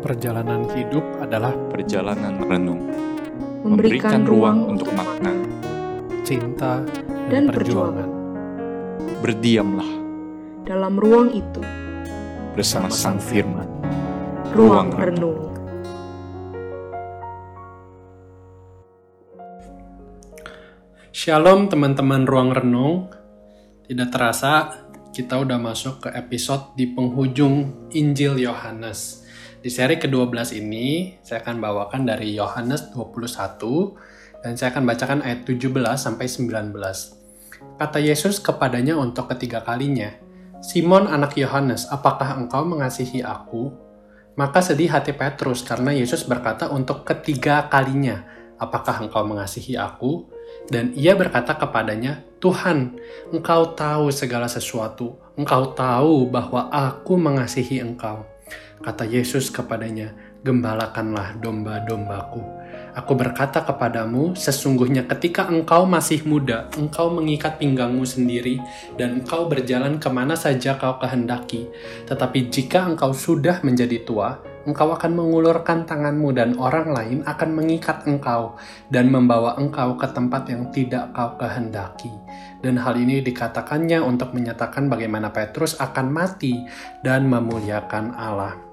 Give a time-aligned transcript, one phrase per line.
[0.00, 2.88] Perjalanan hidup adalah perjalanan renung,
[3.60, 5.28] memberikan ruang untuk makna.
[6.24, 6.80] cinta
[7.28, 8.08] Dan dan, perjuangan.
[9.20, 9.90] Berdiamlah
[10.64, 11.60] Dalam ruang itu,
[12.56, 13.68] bersama Sang Firman.
[14.56, 15.40] ruang Ruang renung.
[21.12, 23.12] Shalom teman-teman ruang renung.
[23.84, 24.80] Tidak terasa
[25.12, 29.28] kita udah masuk ke episode di penghujung Injil Yohanes.
[29.60, 35.44] Di seri ke-12 ini saya akan bawakan dari Yohanes 21 dan saya akan bacakan ayat
[35.44, 36.72] 17 sampai 19.
[37.76, 40.16] Kata Yesus kepadanya untuk ketiga kalinya,
[40.64, 43.68] Simon anak Yohanes, apakah engkau mengasihi aku?
[44.40, 48.24] Maka sedih hati Petrus karena Yesus berkata untuk ketiga kalinya,
[48.56, 50.24] apakah engkau mengasihi aku?
[50.72, 52.96] Dan ia berkata kepadanya, Tuhan,
[53.28, 55.20] engkau tahu segala sesuatu.
[55.36, 58.24] Engkau tahu bahwa aku mengasihi engkau.
[58.80, 62.40] Kata Yesus kepadanya, gembalakanlah domba-dombaku.
[62.90, 68.58] Aku berkata kepadamu, sesungguhnya ketika engkau masih muda, engkau mengikat pinggangmu sendiri,
[68.98, 71.70] dan engkau berjalan ke mana saja kau kehendaki.
[72.10, 78.04] Tetapi jika engkau sudah menjadi tua, engkau akan mengulurkan tanganmu dan orang lain akan mengikat
[78.04, 78.60] engkau
[78.92, 82.12] dan membawa engkau ke tempat yang tidak kau kehendaki.
[82.60, 86.60] Dan hal ini dikatakannya untuk menyatakan bagaimana Petrus akan mati
[87.00, 88.70] dan memuliakan Allah.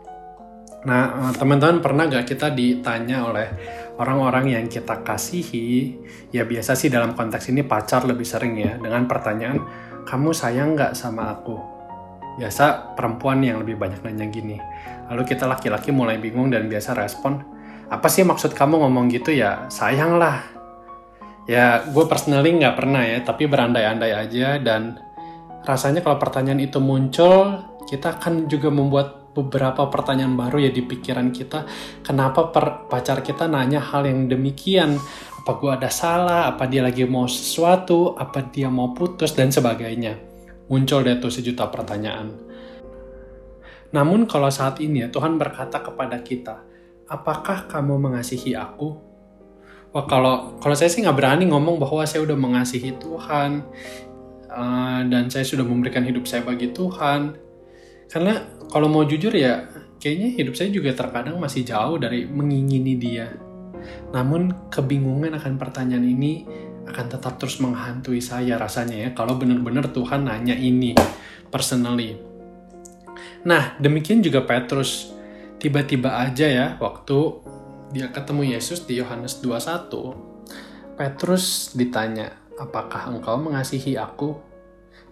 [0.88, 3.48] Nah, eh, teman-teman pernah gak kita ditanya oleh
[3.98, 5.98] orang-orang yang kita kasihi,
[6.30, 9.58] ya biasa sih dalam konteks ini pacar lebih sering ya, dengan pertanyaan,
[10.06, 11.58] kamu sayang gak sama aku?
[12.38, 14.62] Biasa perempuan yang lebih banyak nanya gini.
[15.08, 17.40] Lalu kita laki-laki mulai bingung dan biasa respon,
[17.88, 19.72] apa sih maksud kamu ngomong gitu ya?
[19.72, 20.44] Sayang lah.
[21.48, 25.00] Ya, gue personally nggak pernah ya, tapi berandai-andai aja dan
[25.64, 31.30] rasanya kalau pertanyaan itu muncul, kita akan juga membuat beberapa pertanyaan baru ya di pikiran
[31.30, 31.64] kita.
[32.02, 35.00] Kenapa per- pacar kita nanya hal yang demikian?
[35.40, 36.52] Apa gue ada salah?
[36.52, 38.18] Apa dia lagi mau sesuatu?
[38.20, 39.32] Apa dia mau putus?
[39.38, 40.20] Dan sebagainya.
[40.68, 42.47] Muncul deh tuh sejuta pertanyaan.
[43.96, 46.64] Namun kalau saat ini ya Tuhan berkata kepada kita,
[47.08, 49.00] apakah kamu mengasihi aku?
[49.96, 53.64] Wah kalau kalau saya sih nggak berani ngomong bahwa saya udah mengasihi Tuhan
[54.52, 57.40] eh, dan saya sudah memberikan hidup saya bagi Tuhan.
[58.12, 63.32] Karena kalau mau jujur ya kayaknya hidup saya juga terkadang masih jauh dari mengingini Dia.
[64.12, 66.44] Namun kebingungan akan pertanyaan ini
[66.88, 70.96] akan tetap terus menghantui saya rasanya ya kalau benar-benar Tuhan nanya ini
[71.48, 72.37] personally.
[73.46, 75.14] Nah, demikian juga Petrus.
[75.58, 77.18] Tiba-tiba aja ya, waktu
[77.94, 84.38] dia ketemu Yesus di Yohanes 21, Petrus ditanya, apakah engkau mengasihi aku?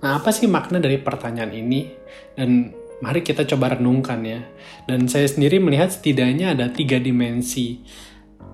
[0.01, 1.89] Nah, apa sih makna dari pertanyaan ini?
[2.37, 4.41] Dan mari kita coba renungkan ya.
[4.85, 7.81] Dan saya sendiri melihat setidaknya ada tiga dimensi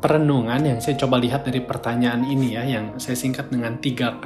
[0.01, 4.25] perenungan yang saya coba lihat dari pertanyaan ini ya, yang saya singkat dengan 3K.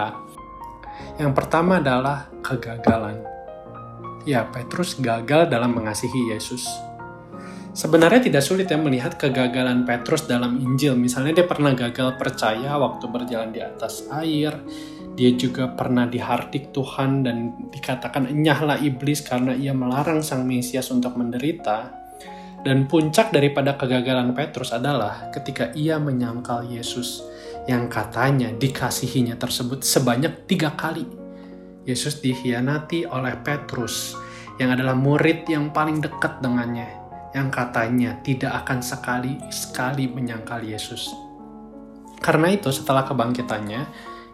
[1.20, 3.35] Yang pertama adalah kegagalan
[4.26, 6.66] ya Petrus gagal dalam mengasihi Yesus.
[7.76, 10.96] Sebenarnya tidak sulit ya melihat kegagalan Petrus dalam Injil.
[10.96, 14.56] Misalnya dia pernah gagal percaya waktu berjalan di atas air.
[15.16, 21.20] Dia juga pernah dihardik Tuhan dan dikatakan enyahlah iblis karena ia melarang sang Mesias untuk
[21.20, 22.08] menderita.
[22.64, 27.28] Dan puncak daripada kegagalan Petrus adalah ketika ia menyangkal Yesus
[27.68, 31.25] yang katanya dikasihinya tersebut sebanyak tiga kali
[31.86, 34.18] Yesus dikhianati oleh Petrus
[34.58, 41.12] yang adalah murid yang paling dekat dengannya yang katanya tidak akan sekali-sekali menyangkal Yesus.
[42.24, 43.84] Karena itu setelah kebangkitannya,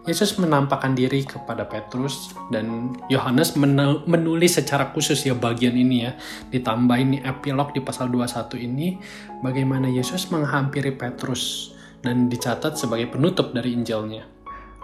[0.05, 6.17] Yesus menampakkan diri kepada Petrus dan Yohanes menu- menulis secara khusus ya bagian ini ya
[6.49, 8.97] ditambahin nih epilog di pasal 21 ini
[9.45, 14.40] bagaimana Yesus menghampiri Petrus dan dicatat sebagai penutup dari Injilnya.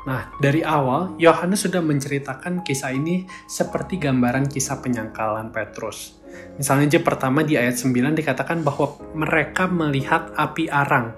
[0.08, 6.16] Nah, dari awal, Yohanes sudah menceritakan kisah ini seperti gambaran kisah penyangkalan Petrus.
[6.56, 11.12] Misalnya aja pertama di ayat 9 dikatakan bahwa mereka melihat api arang.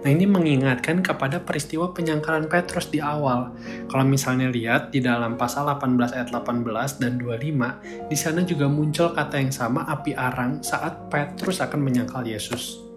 [0.00, 3.52] Nah, ini mengingatkan kepada peristiwa penyangkalan Petrus di awal.
[3.92, 9.12] Kalau misalnya lihat di dalam pasal 18 ayat 18 dan 25, di sana juga muncul
[9.12, 12.89] kata yang sama api arang saat Petrus akan menyangkal Yesus.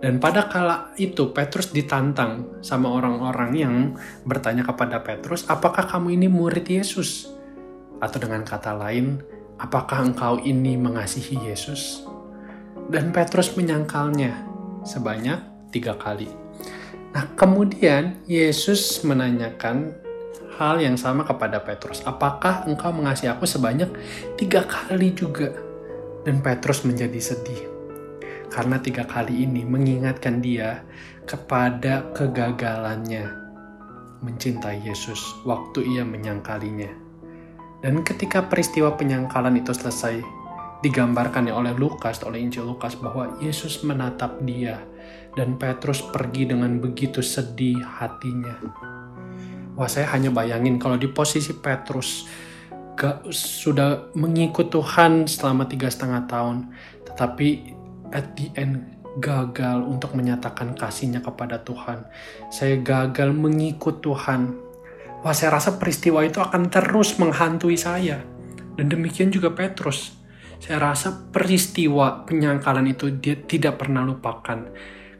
[0.00, 3.74] Dan pada kala itu Petrus ditantang sama orang-orang yang
[4.24, 7.28] bertanya kepada Petrus, "Apakah kamu ini murid Yesus?"
[8.00, 9.20] Atau dengan kata lain,
[9.60, 12.08] "Apakah engkau ini mengasihi Yesus?"
[12.88, 14.40] Dan Petrus menyangkalnya
[14.88, 16.32] sebanyak tiga kali.
[17.12, 19.92] Nah, kemudian Yesus menanyakan
[20.56, 23.92] hal yang sama kepada Petrus, "Apakah engkau mengasihi aku sebanyak
[24.40, 25.52] tiga kali juga?"
[26.24, 27.69] Dan Petrus menjadi sedih
[28.50, 30.82] karena tiga kali ini mengingatkan dia
[31.24, 33.40] kepada kegagalannya
[34.20, 36.90] mencintai Yesus waktu ia menyangkalinya.
[37.80, 40.20] Dan ketika peristiwa penyangkalan itu selesai,
[40.84, 44.80] digambarkan oleh Lukas, oleh Injil Lukas bahwa Yesus menatap dia
[45.36, 48.56] dan Petrus pergi dengan begitu sedih hatinya.
[49.76, 52.28] Wah saya hanya bayangin kalau di posisi Petrus
[53.00, 56.68] gak, sudah mengikut Tuhan selama tiga setengah tahun,
[57.08, 57.79] tetapi
[58.10, 62.06] at the end gagal untuk menyatakan kasihnya kepada Tuhan.
[62.52, 64.54] Saya gagal mengikut Tuhan.
[65.20, 68.22] Wah, saya rasa peristiwa itu akan terus menghantui saya.
[68.78, 70.14] Dan demikian juga Petrus.
[70.62, 74.70] Saya rasa peristiwa penyangkalan itu dia tidak pernah lupakan.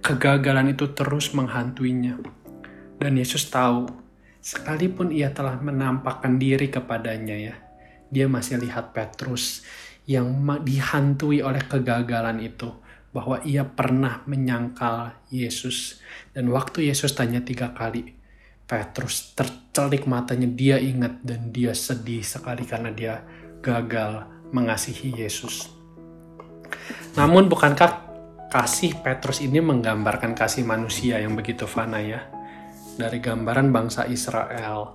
[0.00, 2.16] Kegagalan itu terus menghantuinya.
[3.00, 3.88] Dan Yesus tahu,
[4.40, 7.54] sekalipun ia telah menampakkan diri kepadanya ya,
[8.08, 9.64] dia masih lihat Petrus
[10.08, 10.30] yang
[10.64, 12.70] dihantui oleh kegagalan itu
[13.10, 15.98] bahwa ia pernah menyangkal Yesus.
[16.30, 18.14] Dan waktu Yesus tanya tiga kali,
[18.70, 23.26] Petrus tercelik matanya, dia ingat dan dia sedih sekali karena dia
[23.60, 25.66] gagal mengasihi Yesus.
[27.18, 28.06] Namun bukankah
[28.50, 32.30] kasih Petrus ini menggambarkan kasih manusia yang begitu fana ya?
[32.94, 34.94] Dari gambaran bangsa Israel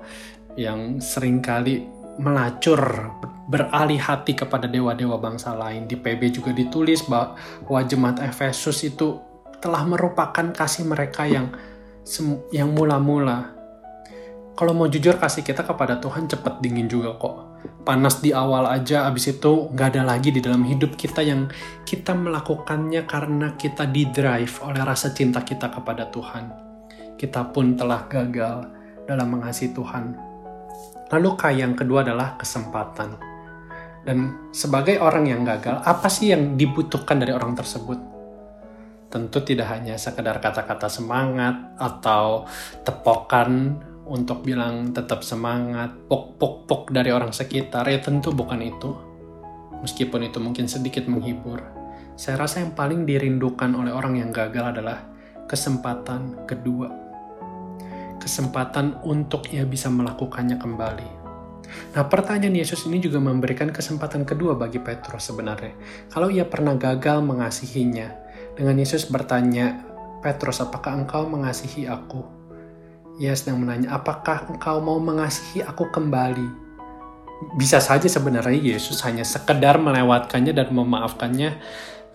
[0.56, 1.84] yang sering kali
[2.16, 3.12] melacur
[3.46, 5.86] beralih hati kepada dewa-dewa bangsa lain.
[5.86, 9.22] Di PB juga ditulis bahwa jemaat Efesus itu
[9.62, 11.54] telah merupakan kasih mereka yang
[12.54, 13.54] yang mula-mula.
[14.56, 17.58] Kalau mau jujur kasih kita kepada Tuhan cepat dingin juga kok.
[17.86, 21.50] Panas di awal aja, abis itu nggak ada lagi di dalam hidup kita yang
[21.86, 26.46] kita melakukannya karena kita di drive oleh rasa cinta kita kepada Tuhan.
[27.18, 28.70] Kita pun telah gagal
[29.06, 30.36] dalam mengasihi Tuhan
[31.14, 33.35] Lalu K yang kedua adalah kesempatan.
[34.06, 37.98] Dan sebagai orang yang gagal, apa sih yang dibutuhkan dari orang tersebut?
[39.10, 42.46] Tentu tidak hanya sekedar kata-kata semangat atau
[42.86, 48.94] tepokan untuk bilang tetap semangat, pok-pok-pok dari orang sekitar, ya tentu bukan itu.
[49.81, 51.66] Meskipun itu mungkin sedikit menghibur,
[52.13, 55.01] saya rasa yang paling dirindukan oleh orang yang gagal adalah
[55.50, 57.06] kesempatan kedua
[58.25, 61.25] kesempatan untuk ia bisa melakukannya kembali.
[61.96, 65.74] Nah, pertanyaan Yesus ini juga memberikan kesempatan kedua bagi Petrus sebenarnya.
[66.12, 68.12] Kalau ia pernah gagal mengasihinya,
[68.56, 69.84] dengan Yesus bertanya,
[70.24, 72.24] Petrus, apakah engkau mengasihi aku?
[73.20, 76.68] Ia sedang menanya, apakah engkau mau mengasihi aku kembali?
[77.60, 81.60] Bisa saja sebenarnya Yesus hanya sekedar melewatkannya dan memaafkannya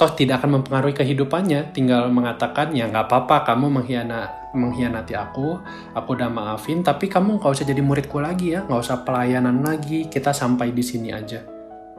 [0.00, 5.60] toh tidak akan mempengaruhi kehidupannya tinggal mengatakan ya nggak apa-apa kamu mengkhianat mengkhianati aku
[5.92, 10.08] aku udah maafin tapi kamu nggak usah jadi muridku lagi ya nggak usah pelayanan lagi
[10.08, 11.44] kita sampai di sini aja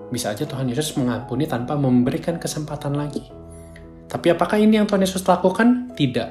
[0.10, 3.22] bisa aja Tuhan Yesus mengampuni tanpa memberikan kesempatan lagi
[4.10, 5.96] tapi apakah ini yang Tuhan Yesus lakukan?
[5.96, 6.30] Tidak.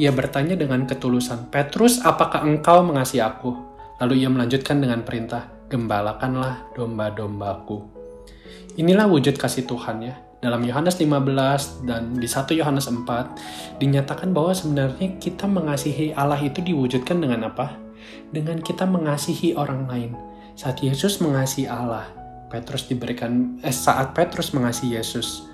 [0.00, 3.52] Ia bertanya dengan ketulusan, Petrus, apakah engkau mengasihi aku?
[4.00, 7.84] Lalu ia melanjutkan dengan perintah, gembalakanlah domba-dombaku.
[8.80, 14.56] Inilah wujud kasih Tuhan ya dalam Yohanes 15 dan di 1 Yohanes 4 dinyatakan bahwa
[14.56, 17.76] sebenarnya kita mengasihi Allah itu diwujudkan dengan apa?
[18.32, 20.16] Dengan kita mengasihi orang lain.
[20.56, 22.08] Saat Yesus mengasihi Allah,
[22.48, 25.44] Petrus diberikan eh, saat Petrus mengasihi Yesus,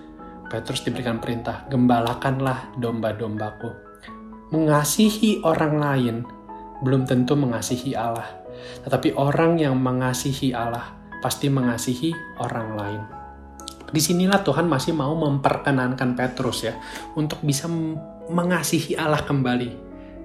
[0.46, 3.70] Petrus diberikan perintah, "Gembalakanlah domba-dombaku."
[4.54, 6.16] Mengasihi orang lain
[6.86, 8.30] belum tentu mengasihi Allah,
[8.86, 13.25] tetapi orang yang mengasihi Allah pasti mengasihi orang lain
[13.90, 16.74] di sinilah Tuhan masih mau memperkenankan Petrus ya
[17.14, 17.70] untuk bisa
[18.26, 19.70] mengasihi Allah kembali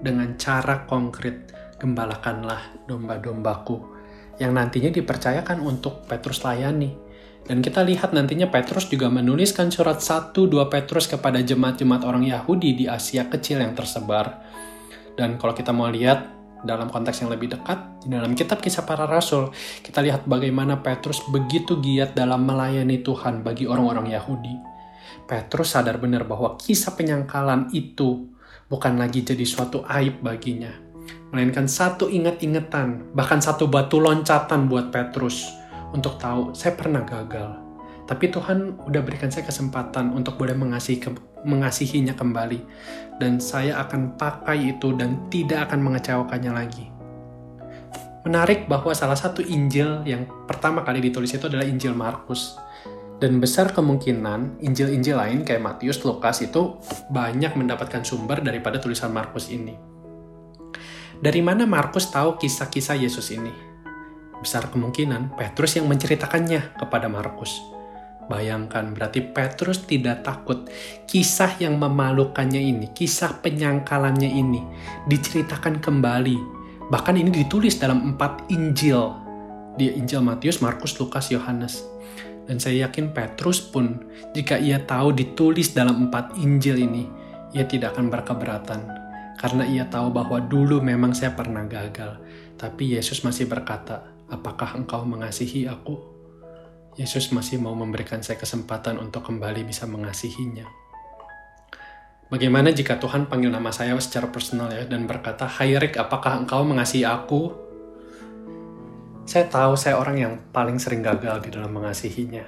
[0.02, 4.02] dengan cara konkret gembalakanlah domba-dombaku
[4.42, 7.14] yang nantinya dipercayakan untuk Petrus layani.
[7.42, 12.86] Dan kita lihat nantinya Petrus juga menuliskan surat 1-2 Petrus kepada jemaat-jemaat orang Yahudi di
[12.86, 14.46] Asia kecil yang tersebar.
[15.18, 19.10] Dan kalau kita mau lihat dalam konteks yang lebih dekat, di dalam kitab kisah para
[19.10, 19.50] rasul,
[19.82, 24.56] kita lihat bagaimana Petrus begitu giat dalam melayani Tuhan bagi orang-orang Yahudi.
[25.26, 28.30] Petrus sadar benar bahwa kisah penyangkalan itu
[28.68, 30.72] bukan lagi jadi suatu aib baginya,
[31.34, 35.48] melainkan satu ingat-ingatan, bahkan satu batu loncatan buat Petrus
[35.92, 37.71] untuk tahu saya pernah gagal.
[38.12, 41.00] Tapi Tuhan udah berikan saya kesempatan untuk boleh mengasihi
[41.48, 42.60] mengasihinya kembali
[43.24, 46.92] dan saya akan pakai itu dan tidak akan mengecewakannya lagi.
[48.28, 52.60] Menarik bahwa salah satu Injil yang pertama kali ditulis itu adalah Injil Markus.
[53.22, 56.82] Dan besar kemungkinan Injil-Injil lain kayak Matius, Lukas itu
[57.14, 59.78] banyak mendapatkan sumber daripada tulisan Markus ini.
[61.22, 63.54] Dari mana Markus tahu kisah-kisah Yesus ini?
[64.42, 67.81] Besar kemungkinan Petrus yang menceritakannya kepada Markus.
[68.30, 70.70] Bayangkan, berarti Petrus tidak takut
[71.10, 74.62] kisah yang memalukannya ini, kisah penyangkalannya ini
[75.10, 76.38] diceritakan kembali.
[76.92, 79.16] Bahkan ini ditulis dalam empat Injil,
[79.80, 81.82] di Injil Matius, Markus, Lukas, Yohanes.
[82.46, 84.04] Dan saya yakin Petrus pun,
[84.36, 87.08] jika ia tahu ditulis dalam empat Injil ini,
[87.56, 88.82] ia tidak akan berkeberatan.
[89.40, 92.20] Karena ia tahu bahwa dulu memang saya pernah gagal.
[92.60, 96.11] Tapi Yesus masih berkata, apakah engkau mengasihi aku?
[97.00, 100.68] Yesus masih mau memberikan saya kesempatan untuk kembali bisa mengasihinya.
[102.28, 106.64] Bagaimana jika Tuhan panggil nama saya secara personal ya dan berkata, Hai Rick, apakah engkau
[106.64, 107.52] mengasihi aku?
[109.28, 112.44] Saya tahu saya orang yang paling sering gagal di dalam mengasihinya.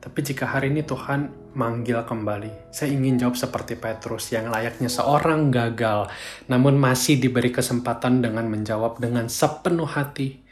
[0.00, 5.50] Tapi jika hari ini Tuhan manggil kembali, saya ingin jawab seperti Petrus yang layaknya seorang
[5.50, 6.12] gagal,
[6.46, 10.44] namun masih diberi kesempatan dengan menjawab dengan sepenuh hati.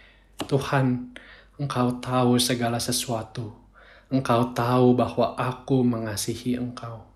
[0.42, 1.14] Tuhan,
[1.54, 3.54] Engkau tahu segala sesuatu.
[4.10, 7.06] Engkau tahu bahwa aku mengasihi Engkau.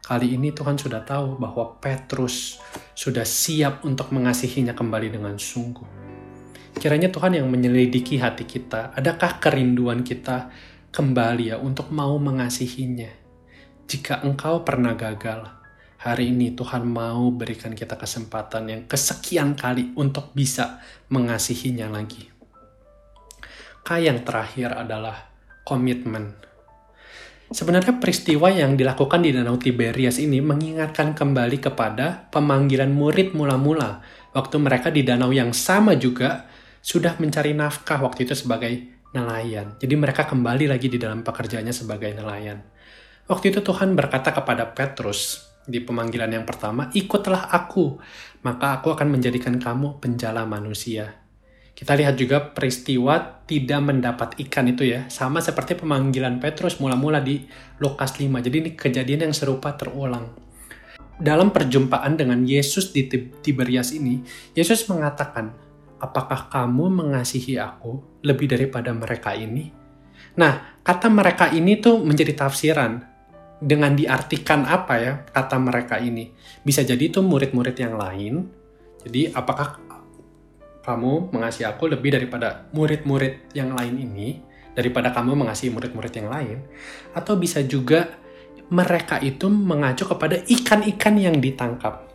[0.00, 2.56] Kali ini Tuhan sudah tahu bahwa Petrus
[2.96, 5.84] sudah siap untuk mengasihinya kembali dengan sungguh.
[6.80, 10.48] Kiranya Tuhan yang menyelidiki hati kita, adakah kerinduan kita
[10.88, 13.12] kembali ya untuk mau mengasihinya?
[13.84, 15.44] Jika engkau pernah gagal,
[16.00, 20.80] hari ini Tuhan mau berikan kita kesempatan yang kesekian kali untuk bisa
[21.12, 22.31] mengasihinya lagi.
[23.82, 25.26] K yang terakhir adalah
[25.66, 26.38] komitmen.
[27.52, 34.00] Sebenarnya peristiwa yang dilakukan di Danau Tiberias ini mengingatkan kembali kepada pemanggilan murid mula-mula
[34.32, 36.48] waktu mereka di danau yang sama juga
[36.80, 38.72] sudah mencari nafkah waktu itu sebagai
[39.12, 39.76] nelayan.
[39.76, 42.64] Jadi mereka kembali lagi di dalam pekerjaannya sebagai nelayan.
[43.28, 48.00] Waktu itu Tuhan berkata kepada Petrus di pemanggilan yang pertama, "Ikutlah aku,
[48.42, 51.21] maka aku akan menjadikan kamu penjala manusia."
[51.82, 57.42] Kita lihat juga peristiwa tidak mendapat ikan itu ya, sama seperti pemanggilan Petrus mula-mula di
[57.82, 58.38] Lukas 5.
[58.38, 60.30] Jadi ini kejadian yang serupa terulang.
[61.18, 64.22] Dalam perjumpaan dengan Yesus di Tiberias ini,
[64.54, 65.58] Yesus mengatakan,
[65.98, 69.74] "Apakah kamu mengasihi aku lebih daripada mereka ini?"
[70.38, 73.02] Nah, kata mereka ini tuh menjadi tafsiran
[73.58, 76.30] dengan diartikan apa ya kata mereka ini.
[76.62, 78.46] Bisa jadi itu murid-murid yang lain.
[79.02, 79.81] Jadi apakah
[80.82, 84.42] kamu mengasihi aku lebih daripada murid-murid yang lain ini,
[84.74, 86.58] daripada kamu mengasihi murid-murid yang lain,
[87.14, 88.18] atau bisa juga
[88.72, 92.08] mereka itu mengacu kepada ikan-ikan yang ditangkap.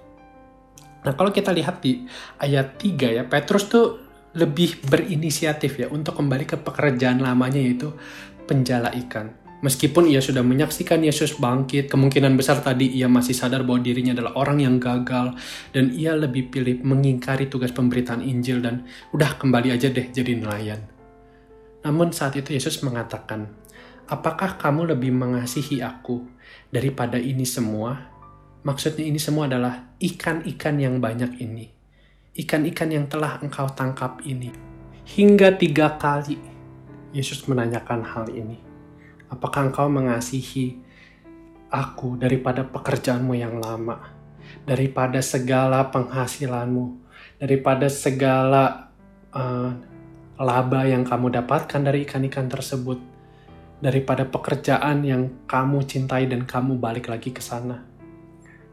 [1.05, 2.03] Nah, kalau kita lihat di
[2.41, 4.03] ayat 3 ya, Petrus tuh
[4.35, 7.95] lebih berinisiatif ya untuk kembali ke pekerjaan lamanya yaitu
[8.45, 9.46] penjala ikan.
[9.57, 14.37] Meskipun ia sudah menyaksikan Yesus bangkit, kemungkinan besar tadi ia masih sadar bahwa dirinya adalah
[14.37, 15.33] orang yang gagal
[15.73, 18.85] dan ia lebih pilih mengingkari tugas pemberitaan Injil dan
[19.17, 20.85] udah kembali aja deh jadi nelayan.
[21.81, 23.49] Namun saat itu Yesus mengatakan,
[24.05, 26.21] "Apakah kamu lebih mengasihi aku
[26.69, 28.13] daripada ini semua?"
[28.61, 31.65] Maksudnya ini semua adalah ikan-ikan yang banyak ini.
[32.37, 34.53] Ikan-ikan yang telah engkau tangkap ini.
[35.07, 36.35] Hingga tiga kali
[37.15, 38.66] Yesus menanyakan hal ini.
[39.27, 40.79] Apakah engkau mengasihi
[41.67, 44.15] aku daripada pekerjaanmu yang lama,
[44.63, 47.03] daripada segala penghasilanmu,
[47.39, 48.91] daripada segala
[49.35, 49.71] uh,
[50.39, 52.99] laba yang kamu dapatkan dari ikan-ikan tersebut,
[53.83, 57.83] daripada pekerjaan yang kamu cintai dan kamu balik lagi ke sana.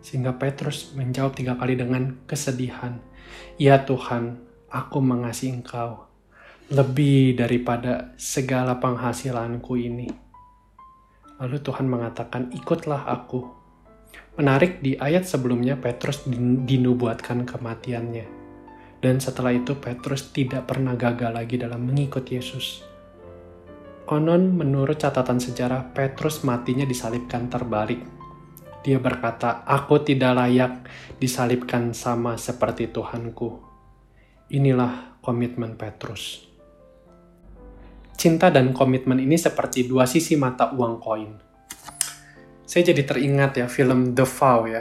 [0.04, 3.00] Sehingga Petrus menjawab tiga kali dengan kesedihan,
[3.56, 6.06] Ya Tuhan, aku mengasihi engkau
[6.68, 10.23] lebih daripada segala penghasilanku ini.
[11.42, 13.64] Lalu Tuhan mengatakan, "Ikutlah aku."
[14.34, 16.26] Menarik di ayat sebelumnya Petrus
[16.66, 18.26] dinubuatkan kematiannya.
[18.98, 22.82] Dan setelah itu Petrus tidak pernah gagal lagi dalam mengikut Yesus.
[24.04, 28.04] Konon menurut catatan sejarah Petrus matinya disalibkan terbalik.
[28.84, 30.72] Dia berkata, "Aku tidak layak
[31.16, 33.64] disalibkan sama seperti Tuhanku."
[34.52, 36.53] Inilah komitmen Petrus.
[38.24, 41.36] Cinta dan komitmen ini seperti dua sisi mata uang koin.
[42.64, 44.80] Saya jadi teringat ya film The Vow ya.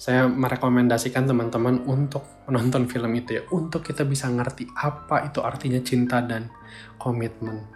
[0.00, 5.76] Saya merekomendasikan teman-teman untuk menonton film itu ya, untuk kita bisa ngerti apa itu artinya
[5.84, 6.48] cinta dan
[6.96, 7.68] komitmen.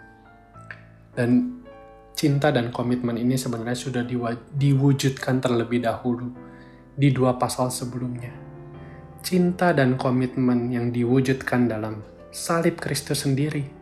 [1.13, 1.61] Dan
[2.17, 4.01] cinta dan komitmen ini sebenarnya sudah
[4.57, 6.33] diwujudkan terlebih dahulu
[6.97, 8.33] di dua pasal sebelumnya.
[9.21, 12.01] Cinta dan komitmen yang diwujudkan dalam
[12.33, 13.78] salib Kristus sendiri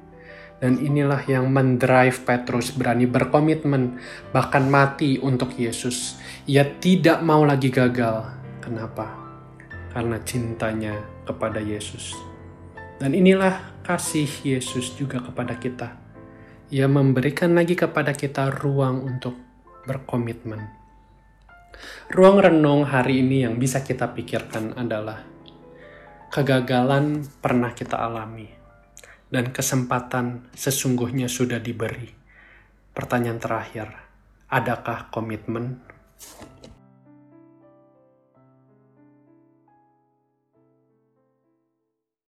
[0.58, 4.02] dan inilah yang mendrive Petrus berani berkomitmen,
[4.34, 6.18] bahkan mati untuk Yesus.
[6.50, 8.26] Ia tidak mau lagi gagal.
[8.58, 9.14] Kenapa?
[9.94, 10.98] Karena cintanya
[11.30, 12.18] kepada Yesus.
[12.98, 16.10] Dan inilah kasih Yesus juga kepada kita.
[16.68, 19.40] ia memberikan lagi kepada kita ruang untuk
[19.88, 20.60] berkomitmen.
[22.12, 25.24] Ruang renung hari ini yang bisa kita pikirkan adalah
[26.28, 28.57] kegagalan pernah kita alami
[29.28, 32.12] dan kesempatan sesungguhnya sudah diberi.
[32.96, 33.88] Pertanyaan terakhir,
[34.50, 35.84] adakah komitmen?